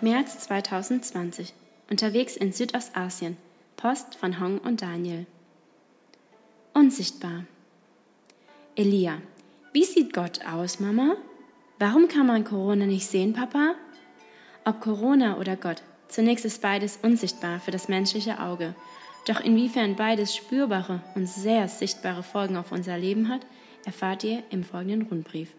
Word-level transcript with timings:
März 0.00 0.38
2020. 0.40 1.54
Unterwegs 1.90 2.36
in 2.36 2.52
Südostasien. 2.52 3.36
Post 3.76 4.14
von 4.14 4.38
Hong 4.38 4.58
und 4.58 4.80
Daniel. 4.80 5.26
Unsichtbar. 6.72 7.44
Elia. 8.76 9.20
Wie 9.72 9.82
sieht 9.82 10.12
Gott 10.12 10.46
aus, 10.46 10.78
Mama? 10.78 11.16
Warum 11.80 12.06
kann 12.06 12.28
man 12.28 12.44
Corona 12.44 12.86
nicht 12.86 13.08
sehen, 13.08 13.32
Papa? 13.32 13.74
Ob 14.64 14.80
Corona 14.80 15.36
oder 15.38 15.56
Gott, 15.56 15.82
zunächst 16.06 16.44
ist 16.44 16.62
beides 16.62 17.00
unsichtbar 17.02 17.58
für 17.58 17.72
das 17.72 17.88
menschliche 17.88 18.40
Auge. 18.40 18.76
Doch 19.26 19.40
inwiefern 19.40 19.96
beides 19.96 20.36
spürbare 20.36 21.02
und 21.16 21.28
sehr 21.28 21.66
sichtbare 21.66 22.22
Folgen 22.22 22.56
auf 22.56 22.70
unser 22.70 22.98
Leben 22.98 23.28
hat, 23.28 23.44
erfahrt 23.84 24.22
ihr 24.22 24.44
im 24.50 24.62
folgenden 24.62 25.08
Rundbrief. 25.08 25.50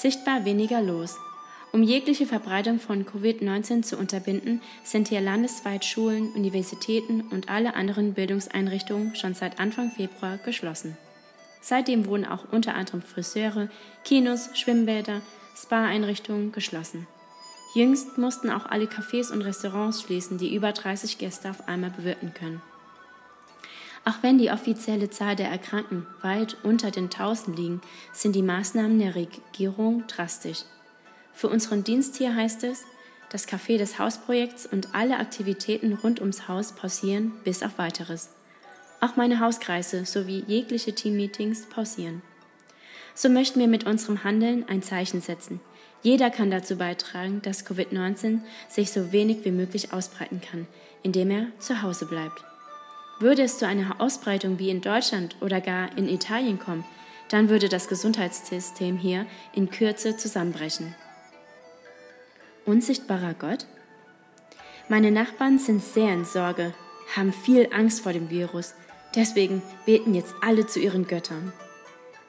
Sichtbar 0.00 0.44
weniger 0.44 0.80
los. 0.80 1.16
Um 1.72 1.82
jegliche 1.82 2.24
Verbreitung 2.24 2.78
von 2.78 3.04
Covid-19 3.04 3.82
zu 3.82 3.96
unterbinden, 3.96 4.62
sind 4.84 5.08
hier 5.08 5.20
landesweit 5.20 5.84
Schulen, 5.84 6.30
Universitäten 6.34 7.22
und 7.32 7.48
alle 7.48 7.74
anderen 7.74 8.14
Bildungseinrichtungen 8.14 9.16
schon 9.16 9.34
seit 9.34 9.58
Anfang 9.58 9.90
Februar 9.90 10.38
geschlossen. 10.38 10.96
Seitdem 11.60 12.06
wurden 12.06 12.26
auch 12.26 12.44
unter 12.52 12.76
anderem 12.76 13.02
Friseure, 13.02 13.70
Kinos, 14.04 14.50
Schwimmbäder, 14.54 15.20
Spa-Einrichtungen 15.56 16.52
geschlossen. 16.52 17.08
Jüngst 17.74 18.18
mussten 18.18 18.50
auch 18.50 18.66
alle 18.66 18.84
Cafés 18.84 19.32
und 19.32 19.42
Restaurants 19.42 20.02
schließen, 20.02 20.38
die 20.38 20.54
über 20.54 20.70
30 20.70 21.18
Gäste 21.18 21.50
auf 21.50 21.66
einmal 21.66 21.90
bewirten 21.90 22.32
können. 22.34 22.62
Auch 24.08 24.22
wenn 24.22 24.38
die 24.38 24.50
offizielle 24.50 25.10
Zahl 25.10 25.36
der 25.36 25.50
Erkrankten 25.50 26.06
weit 26.22 26.56
unter 26.62 26.90
den 26.90 27.10
1000 27.10 27.58
liegen, 27.58 27.82
sind 28.14 28.34
die 28.34 28.42
Maßnahmen 28.42 28.98
der 28.98 29.14
Regierung 29.14 30.06
drastisch. 30.06 30.60
Für 31.34 31.48
unseren 31.48 31.84
Dienst 31.84 32.16
hier 32.16 32.34
heißt 32.34 32.64
es, 32.64 32.84
das 33.28 33.46
Café 33.46 33.76
des 33.76 33.98
Hausprojekts 33.98 34.64
und 34.64 34.94
alle 34.94 35.18
Aktivitäten 35.18 35.92
rund 35.92 36.20
ums 36.20 36.48
Haus 36.48 36.72
pausieren 36.72 37.32
bis 37.44 37.62
auf 37.62 37.76
weiteres. 37.76 38.30
Auch 39.02 39.16
meine 39.16 39.40
Hauskreise 39.40 40.06
sowie 40.06 40.42
jegliche 40.46 40.94
Teammeetings 40.94 41.66
pausieren. 41.66 42.22
So 43.14 43.28
möchten 43.28 43.60
wir 43.60 43.68
mit 43.68 43.84
unserem 43.84 44.24
Handeln 44.24 44.66
ein 44.70 44.82
Zeichen 44.82 45.20
setzen. 45.20 45.60
Jeder 46.02 46.30
kann 46.30 46.50
dazu 46.50 46.76
beitragen, 46.76 47.42
dass 47.42 47.66
Covid-19 47.66 48.40
sich 48.70 48.90
so 48.90 49.12
wenig 49.12 49.44
wie 49.44 49.50
möglich 49.50 49.92
ausbreiten 49.92 50.40
kann, 50.40 50.66
indem 51.02 51.30
er 51.30 51.46
zu 51.58 51.82
Hause 51.82 52.06
bleibt. 52.06 52.47
Würde 53.20 53.42
es 53.42 53.58
zu 53.58 53.66
einer 53.66 54.00
Ausbreitung 54.00 54.58
wie 54.58 54.70
in 54.70 54.80
Deutschland 54.80 55.36
oder 55.40 55.60
gar 55.60 55.96
in 55.98 56.08
Italien 56.08 56.58
kommen, 56.58 56.84
dann 57.28 57.48
würde 57.48 57.68
das 57.68 57.88
Gesundheitssystem 57.88 58.96
hier 58.96 59.26
in 59.52 59.70
Kürze 59.70 60.16
zusammenbrechen. 60.16 60.94
Unsichtbarer 62.64 63.34
Gott? 63.34 63.66
Meine 64.88 65.10
Nachbarn 65.10 65.58
sind 65.58 65.82
sehr 65.82 66.12
in 66.14 66.24
Sorge, 66.24 66.74
haben 67.14 67.32
viel 67.32 67.68
Angst 67.72 68.02
vor 68.02 68.12
dem 68.12 68.30
Virus, 68.30 68.74
deswegen 69.14 69.62
beten 69.84 70.14
jetzt 70.14 70.34
alle 70.40 70.66
zu 70.66 70.78
ihren 70.78 71.06
Göttern. 71.06 71.52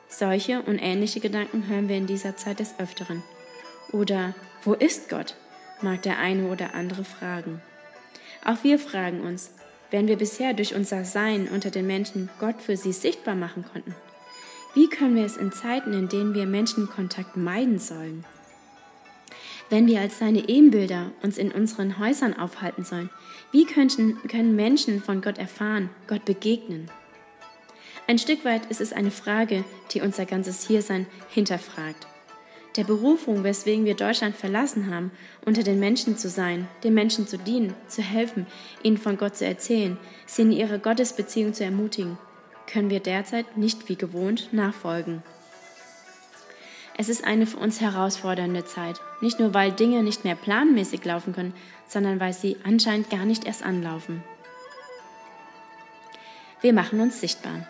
Solche 0.10 0.62
und 0.64 0.80
ähnliche 0.80 1.20
Gedanken 1.20 1.68
hören 1.68 1.88
wir 1.88 1.96
in 1.96 2.08
dieser 2.08 2.36
Zeit 2.36 2.60
des 2.60 2.80
Öfteren. 2.80 3.22
Oder 3.92 4.34
wo 4.64 4.74
ist 4.74 5.10
Gott? 5.10 5.36
mag 5.82 6.02
der 6.02 6.18
eine 6.18 6.48
oder 6.50 6.74
andere 6.74 7.04
fragen. 7.04 7.62
Auch 8.44 8.64
wir 8.64 8.80
fragen 8.80 9.22
uns, 9.22 9.52
wenn 9.92 10.08
wir 10.08 10.18
bisher 10.18 10.54
durch 10.54 10.76
unser 10.76 11.06
Sein 11.06 11.48
unter 11.48 11.72
den 11.72 11.88
Menschen 11.88 12.30
Gott 12.40 12.62
für 12.62 12.78
sie 12.78 12.94
sichtbar 12.94 13.36
machen 13.36 13.66
konnten? 13.72 13.96
Wie 14.76 14.88
können 14.88 15.16
wir 15.16 15.26
es 15.26 15.38
in 15.38 15.52
Zeiten, 15.52 15.94
in 15.94 16.10
denen 16.10 16.34
wir 16.34 16.46
Menschenkontakt 16.46 17.38
meiden 17.38 17.80
sollen? 17.80 18.24
Wenn 19.70 19.88
wir 19.88 20.00
als 20.02 20.20
seine 20.20 20.48
Ebenbilder 20.48 21.12
uns 21.22 21.38
in 21.38 21.52
unseren 21.52 22.00
Häusern 22.00 22.38
aufhalten 22.38 22.84
sollen, 22.84 23.10
wie 23.52 23.66
können, 23.66 24.18
können 24.28 24.56
Menschen 24.56 25.02
von 25.02 25.22
Gott 25.22 25.38
erfahren, 25.38 25.90
Gott 26.08 26.26
begegnen? 26.26 26.90
Ein 28.08 28.18
Stück 28.18 28.46
weit 28.46 28.66
ist 28.68 28.82
es 28.82 28.94
eine 28.94 29.12
Frage, 29.12 29.64
die 29.92 30.02
unser 30.02 30.26
ganzes 30.26 30.68
Hiersein 30.68 31.06
hinterfragt 31.30 32.08
der 32.76 32.84
Berufung, 32.84 33.44
weswegen 33.44 33.86
wir 33.86 33.96
Deutschland 33.96 34.36
verlassen 34.36 34.94
haben, 34.94 35.12
unter 35.46 35.64
den 35.64 35.80
Menschen 35.80 36.18
zu 36.18 36.30
sein, 36.30 36.68
den 36.84 36.94
Menschen 36.94 37.28
zu 37.28 37.38
dienen, 37.38 37.74
zu 37.88 38.02
helfen, 38.02 38.46
ihnen 38.84 38.98
von 38.98 39.18
Gott 39.18 39.38
zu 39.38 39.46
erzählen, 39.46 39.98
sie 40.26 40.44
in 40.44 40.52
ihre 40.52 40.80
Gottesbeziehung 40.80 41.54
zu 41.54 41.64
ermutigen, 41.64 42.18
können 42.68 42.90
wir 42.90 43.00
derzeit 43.00 43.58
nicht 43.58 43.90
wie 43.90 43.96
gewohnt 43.96 44.54
nachfolgen. 44.54 45.24
Es 46.98 47.08
ist 47.10 47.24
eine 47.24 47.48
für 47.48 47.58
uns 47.58 47.80
herausfordernde 47.80 48.66
Zeit, 48.66 49.00
nicht 49.22 49.40
nur 49.40 49.54
weil 49.54 49.72
Dinge 49.72 50.04
nicht 50.04 50.26
mehr 50.26 50.36
planmäßig 50.36 51.04
laufen 51.06 51.34
können, 51.34 51.54
sondern 51.88 52.20
weil 52.20 52.34
sie 52.34 52.58
anscheinend 52.64 53.10
gar 53.10 53.26
nicht 53.26 53.46
erst 53.46 53.64
anlaufen. 53.64 54.22
Wir 56.62 56.74
machen 56.74 57.00
uns 57.00 57.22
sichtbar. 57.22 57.66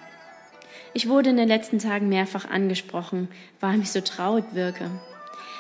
Ich 0.94 1.08
wurde 1.08 1.30
in 1.30 1.38
den 1.38 1.48
letzten 1.48 1.80
Tagen 1.80 2.10
mehrfach 2.10 2.50
angesprochen, 2.50 3.28
weil 3.60 3.80
ich 3.82 3.92
so 3.92 4.02
traurig 4.02 4.46
wirke. 4.54 4.90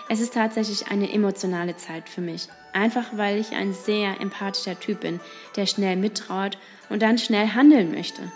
Es 0.09 0.21
ist 0.21 0.33
tatsächlich 0.33 0.87
eine 0.87 1.11
emotionale 1.11 1.77
Zeit 1.77 2.09
für 2.09 2.21
mich. 2.21 2.47
Einfach 2.73 3.05
weil 3.13 3.37
ich 3.37 3.51
ein 3.51 3.73
sehr 3.73 4.19
empathischer 4.19 4.79
Typ 4.79 5.01
bin, 5.01 5.19
der 5.55 5.65
schnell 5.65 5.95
mittraut 5.95 6.57
und 6.89 7.01
dann 7.01 7.17
schnell 7.17 7.49
handeln 7.49 7.91
möchte. 7.91 8.31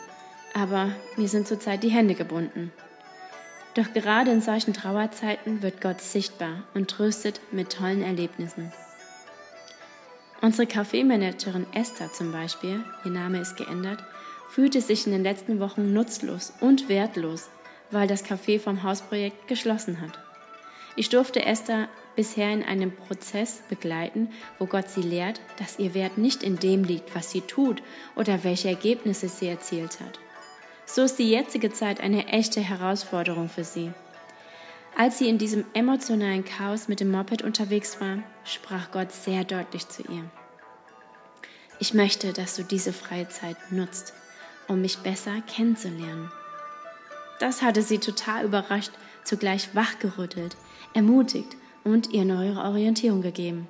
Aber 0.54 0.90
mir 1.18 1.28
sind 1.28 1.48
zurzeit 1.48 1.82
die 1.82 1.90
Hände 1.90 2.14
gebunden. 2.14 2.72
Doch 3.74 3.92
gerade 3.92 4.30
in 4.32 4.42
solchen 4.42 4.74
Trauerzeiten 4.74 5.64
wird 5.64 5.82
Gott 5.82 6.00
sichtbar 6.00 6.62
und 6.76 6.92
tröstet 6.92 7.42
mit 7.52 7.72
tollen 7.72 8.04
Erlebnissen. 8.04 8.72
Unsere 10.42 10.68
Kaffeemanagerin 10.68 11.66
Esther 11.74 12.12
zum 12.12 12.32
Beispiel, 12.32 12.84
ihr 13.06 13.12
Name 13.12 13.40
ist 13.40 13.56
geändert, 13.56 14.04
fühlte 14.54 14.82
sich 14.82 15.08
in 15.08 15.14
den 15.14 15.24
letzten 15.24 15.60
Wochen 15.60 15.94
nutzlos 15.94 16.54
und 16.60 16.88
wertlos, 16.88 17.50
weil 17.90 18.08
das 18.08 18.24
Café 18.24 18.60
vom 18.60 18.84
Hausprojekt 18.84 19.48
geschlossen 19.48 20.00
hat. 20.00 20.20
Ich 20.96 21.10
durfte 21.10 21.44
Esther 21.44 21.90
bisher 22.16 22.54
in 22.54 22.62
einem 22.62 22.96
Prozess 22.96 23.64
begleiten, 23.68 24.30
wo 24.60 24.68
Gott 24.68 24.90
sie 24.90 25.02
lehrt, 25.02 25.42
dass 25.58 25.80
ihr 25.80 25.96
Wert 25.96 26.20
nicht 26.20 26.44
in 26.44 26.60
dem 26.60 26.84
liegt, 26.84 27.16
was 27.16 27.32
sie 27.32 27.42
tut 27.42 27.82
oder 28.16 28.44
welche 28.44 28.68
Ergebnisse 28.68 29.28
sie 29.28 29.48
erzielt 29.48 30.00
hat. 30.00 30.20
So 30.86 31.02
ist 31.02 31.18
die 31.18 31.32
jetzige 31.32 31.72
Zeit 31.72 32.00
eine 32.00 32.28
echte 32.28 32.62
Herausforderung 32.62 33.50
für 33.50 33.64
sie. 33.64 33.92
Als 34.96 35.18
sie 35.18 35.30
in 35.30 35.40
diesem 35.40 35.66
emotionalen 35.74 36.46
Chaos 36.46 36.88
mit 36.88 37.00
dem 37.00 37.10
Moped 37.10 37.42
unterwegs 37.42 38.00
war, 38.00 38.20
sprach 38.44 38.92
Gott 38.92 39.12
sehr 39.12 39.46
deutlich 39.46 39.88
zu 39.90 40.04
ihr. 40.04 40.30
Ich 41.80 41.96
möchte, 41.96 42.34
dass 42.34 42.56
du 42.56 42.64
diese 42.64 42.94
freie 42.94 43.28
Zeit 43.30 43.58
nutzt 43.72 44.14
um 44.68 44.82
mich 44.82 44.98
besser 45.00 45.42
kennenzulernen. 45.48 46.32
Das 47.40 47.62
hatte 47.62 47.82
sie 47.82 47.98
total 47.98 48.46
überrascht, 48.46 48.92
zugleich 49.24 49.76
wachgerüttelt, 49.76 50.56
ermutigt 50.94 51.58
und 51.84 52.12
ihr 52.12 52.26
neue 52.26 52.58
Orientierung 52.58 53.22
gegeben. 53.22 53.68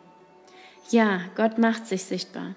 Ja, 0.90 1.22
Gott 1.36 1.58
macht 1.58 1.88
sich 1.88 2.04
sichtbar. 2.04 2.56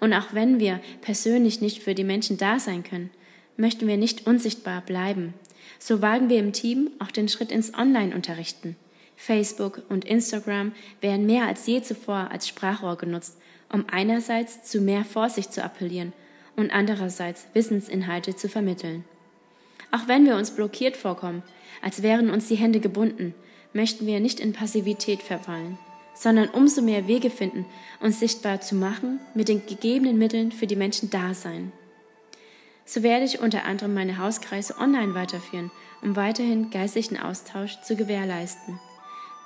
Und 0.00 0.12
auch 0.12 0.32
wenn 0.32 0.58
wir 0.58 0.80
persönlich 1.00 1.60
nicht 1.60 1.82
für 1.82 1.94
die 1.94 2.04
Menschen 2.04 2.36
da 2.36 2.58
sein 2.58 2.82
können, 2.82 3.10
möchten 3.56 3.86
wir 3.86 3.96
nicht 3.96 4.26
unsichtbar 4.26 4.80
bleiben. 4.80 5.34
So 5.78 6.02
wagen 6.02 6.28
wir 6.28 6.38
im 6.38 6.52
Team 6.52 6.90
auch 6.98 7.10
den 7.10 7.28
Schritt 7.28 7.52
ins 7.52 7.74
Online-Unterrichten. 7.74 8.76
Facebook 9.16 9.82
und 9.88 10.04
Instagram 10.04 10.72
werden 11.00 11.26
mehr 11.26 11.46
als 11.46 11.66
je 11.66 11.80
zuvor 11.80 12.30
als 12.30 12.48
Sprachrohr 12.48 12.96
genutzt, 12.96 13.38
um 13.72 13.86
einerseits 13.90 14.64
zu 14.64 14.80
mehr 14.80 15.04
Vorsicht 15.04 15.52
zu 15.52 15.64
appellieren 15.64 16.12
und 16.56 16.70
andererseits 16.70 17.46
Wissensinhalte 17.52 18.34
zu 18.34 18.48
vermitteln. 18.48 19.04
Auch 19.92 20.08
wenn 20.08 20.26
wir 20.26 20.36
uns 20.36 20.50
blockiert 20.50 20.96
vorkommen, 20.96 21.42
als 21.82 22.02
wären 22.02 22.30
uns 22.30 22.48
die 22.48 22.56
Hände 22.56 22.80
gebunden, 22.80 23.34
möchten 23.72 24.06
wir 24.06 24.20
nicht 24.20 24.40
in 24.40 24.52
Passivität 24.52 25.22
verfallen, 25.22 25.78
sondern 26.14 26.48
umso 26.48 26.82
mehr 26.82 27.06
Wege 27.06 27.30
finden, 27.30 27.66
uns 28.00 28.18
sichtbar 28.18 28.60
zu 28.60 28.74
machen, 28.74 29.20
mit 29.34 29.48
den 29.48 29.64
gegebenen 29.66 30.18
Mitteln 30.18 30.50
für 30.50 30.66
die 30.66 30.76
Menschen 30.76 31.10
da 31.10 31.34
sein. 31.34 31.72
So 32.84 33.02
werde 33.02 33.24
ich 33.24 33.40
unter 33.40 33.64
anderem 33.64 33.94
meine 33.94 34.18
Hauskreise 34.18 34.78
online 34.78 35.14
weiterführen, 35.14 35.70
um 36.02 36.16
weiterhin 36.16 36.70
geistlichen 36.70 37.18
Austausch 37.18 37.80
zu 37.82 37.96
gewährleisten. 37.96 38.78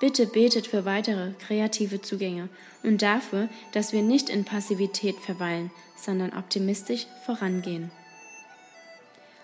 Bitte 0.00 0.26
betet 0.26 0.66
für 0.66 0.86
weitere 0.86 1.32
kreative 1.34 2.00
Zugänge 2.00 2.48
und 2.82 3.02
dafür, 3.02 3.48
dass 3.72 3.92
wir 3.92 4.02
nicht 4.02 4.30
in 4.30 4.44
Passivität 4.44 5.16
verweilen, 5.16 5.70
sondern 5.94 6.32
optimistisch 6.32 7.06
vorangehen. 7.26 7.90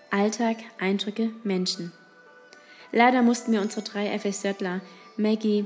Alltag, 0.09 0.57
Eindrücke, 0.79 1.29
Menschen. 1.43 1.91
Leider 2.91 3.21
mussten 3.21 3.51
wir 3.51 3.61
unsere 3.61 3.83
drei 3.83 4.17
FSJler, 4.17 4.81
Maggie, 5.17 5.65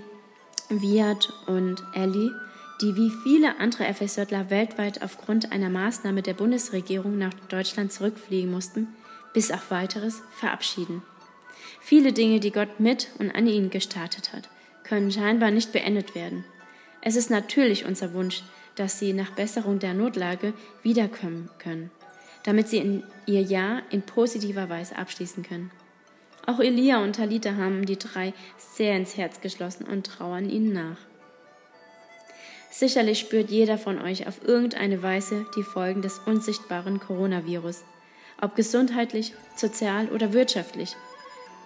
Viat 0.70 1.32
und 1.48 1.82
Ellie, 1.94 2.32
die 2.82 2.96
wie 2.96 3.12
viele 3.24 3.60
andere 3.60 3.94
FSJler 3.94 4.50
weltweit 4.50 5.04
aufgrund 5.04 5.52
einer 5.52 5.70
Maßnahme 5.70 6.22
der 6.22 6.34
Bundesregierung 6.34 7.18
nach 7.18 7.34
Deutschland 7.50 7.94
zurückfliegen 7.94 8.52
mussten, 8.52 8.88
bis 9.34 9.52
auf 9.52 9.72
weiteres 9.72 10.22
verabschieden. 10.32 11.04
Viele 11.80 12.12
Dinge, 12.12 12.40
die 12.40 12.52
Gott 12.52 12.80
mit 12.80 13.10
und 13.20 13.32
an 13.32 13.48
ihnen 13.48 13.70
gestartet 13.70 14.34
hat, 14.34 14.50
können 14.92 15.10
scheinbar 15.10 15.52
nicht 15.52 15.72
beendet 15.72 16.16
werden. 16.16 16.44
Es 17.02 17.16
ist 17.16 17.30
natürlich 17.30 17.86
unser 17.86 18.14
Wunsch, 18.14 18.44
dass 18.76 19.00
sie 19.00 19.14
nach 19.14 19.32
Besserung 19.32 19.80
der 19.80 19.94
Notlage 19.94 20.54
wiederkommen 20.84 21.50
können, 21.60 21.92
damit 22.44 22.68
sie 22.68 23.02
ihr 23.26 23.42
Jahr 23.42 23.84
in 23.90 24.02
positiver 24.02 24.68
Weise 24.68 24.98
abschließen 24.98 25.44
können. 25.44 25.72
Auch 26.46 26.60
Elia 26.60 27.02
und 27.02 27.16
Talita 27.16 27.56
haben 27.56 27.86
die 27.86 27.98
drei 27.98 28.34
sehr 28.58 28.98
ins 28.98 29.16
Herz 29.16 29.40
geschlossen 29.40 29.86
und 29.86 30.08
trauern 30.08 30.50
ihnen 30.50 30.74
nach. 30.74 30.98
Sicherlich 32.70 33.20
spürt 33.20 33.50
jeder 33.50 33.78
von 33.78 33.98
euch 33.98 34.28
auf 34.28 34.46
irgendeine 34.46 35.02
Weise 35.02 35.46
die 35.56 35.64
Folgen 35.64 36.02
des 36.02 36.20
unsichtbaren 36.20 37.00
Coronavirus, 37.00 37.86
ob 38.42 38.58
gesundheitlich, 38.58 39.32
sozial 39.56 40.10
oder 40.10 40.34
wirtschaftlich. 40.34 40.98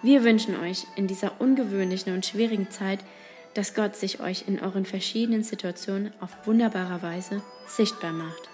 Wir 0.06 0.22
wünschen 0.22 0.56
euch 0.60 0.86
in 0.94 1.08
dieser 1.08 1.40
ungewöhnlichen 1.40 2.14
und 2.14 2.24
schwierigen 2.24 2.70
Zeit, 2.70 3.00
dass 3.54 3.74
Gott 3.74 3.96
sich 3.96 4.20
euch 4.20 4.44
in 4.46 4.60
euren 4.60 4.84
verschiedenen 4.84 5.42
Situationen 5.42 6.12
auf 6.20 6.30
wunderbare 6.46 7.02
Weise 7.02 7.42
sichtbar 7.66 8.12
macht. 8.12 8.48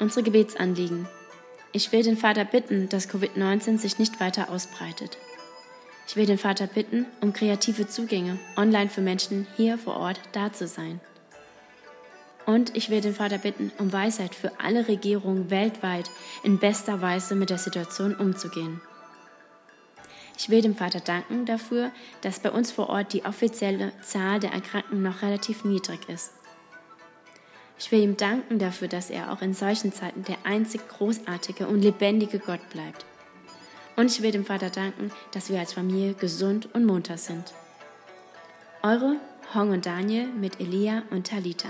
Unsere 0.00 0.24
Gebetsanliegen. 0.24 1.06
Ich 1.70 1.92
will 1.92 2.02
den 2.02 2.16
Vater 2.16 2.44
bitten, 2.44 2.88
dass 2.88 3.08
Covid-19 3.08 3.78
sich 3.78 4.00
nicht 4.00 4.18
weiter 4.18 4.50
ausbreitet. 4.50 5.16
Ich 6.08 6.16
will 6.16 6.26
den 6.26 6.38
Vater 6.38 6.66
bitten, 6.66 7.06
um 7.20 7.32
kreative 7.32 7.86
Zugänge 7.86 8.40
online 8.56 8.90
für 8.90 9.02
Menschen 9.02 9.46
hier 9.56 9.78
vor 9.78 9.94
Ort 9.98 10.20
da 10.32 10.52
zu 10.52 10.66
sein. 10.66 10.98
Und 12.48 12.74
ich 12.74 12.88
will 12.88 13.02
den 13.02 13.14
Vater 13.14 13.36
bitten, 13.36 13.70
um 13.76 13.92
Weisheit 13.92 14.34
für 14.34 14.58
alle 14.58 14.88
Regierungen 14.88 15.50
weltweit 15.50 16.10
in 16.42 16.58
bester 16.58 17.02
Weise 17.02 17.34
mit 17.34 17.50
der 17.50 17.58
Situation 17.58 18.14
umzugehen. 18.14 18.80
Ich 20.38 20.48
will 20.48 20.62
dem 20.62 20.74
Vater 20.74 21.00
danken 21.00 21.44
dafür, 21.44 21.90
dass 22.22 22.40
bei 22.40 22.50
uns 22.50 22.72
vor 22.72 22.88
Ort 22.88 23.12
die 23.12 23.26
offizielle 23.26 23.92
Zahl 24.00 24.40
der 24.40 24.52
Erkrankten 24.52 25.02
noch 25.02 25.20
relativ 25.20 25.66
niedrig 25.66 26.08
ist. 26.08 26.32
Ich 27.78 27.92
will 27.92 28.00
ihm 28.00 28.16
danken 28.16 28.58
dafür, 28.58 28.88
dass 28.88 29.10
er 29.10 29.30
auch 29.30 29.42
in 29.42 29.52
solchen 29.52 29.92
Zeiten 29.92 30.24
der 30.24 30.38
einzig 30.44 30.88
großartige 30.88 31.66
und 31.66 31.82
lebendige 31.82 32.38
Gott 32.38 32.66
bleibt. 32.70 33.04
Und 33.94 34.06
ich 34.06 34.22
will 34.22 34.32
dem 34.32 34.46
Vater 34.46 34.70
danken, 34.70 35.10
dass 35.32 35.50
wir 35.50 35.58
als 35.58 35.74
Familie 35.74 36.14
gesund 36.14 36.74
und 36.74 36.86
munter 36.86 37.18
sind. 37.18 37.52
Eure 38.82 39.16
Hong 39.52 39.72
und 39.72 39.84
Daniel 39.84 40.28
mit 40.28 40.60
Elia 40.60 41.02
und 41.10 41.26
Talita. 41.26 41.68